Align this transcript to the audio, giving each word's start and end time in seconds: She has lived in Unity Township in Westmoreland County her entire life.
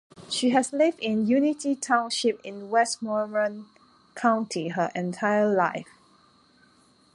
She 0.31 0.49
has 0.49 0.73
lived 0.73 0.97
in 0.99 1.27
Unity 1.27 1.75
Township 1.75 2.39
in 2.43 2.71
Westmoreland 2.71 3.67
County 4.15 4.69
her 4.69 4.91
entire 4.95 5.47
life. 5.47 5.89